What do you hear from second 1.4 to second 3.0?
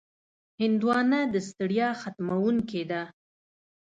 ستړیا ختموونکې